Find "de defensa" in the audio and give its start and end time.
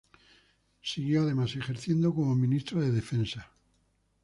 2.81-3.51